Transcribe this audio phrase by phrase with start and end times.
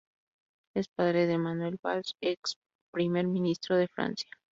[0.73, 2.57] Es padre de Manuel Valls, ex
[2.91, 4.31] Primer Ministro de Francia.